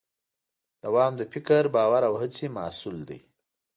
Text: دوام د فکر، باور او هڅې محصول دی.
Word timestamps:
دوام 0.83 1.11
د 1.17 1.21
فکر، 1.33 1.63
باور 1.75 2.01
او 2.09 2.13
هڅې 2.21 2.45
محصول 2.57 2.97
دی. 3.09 3.19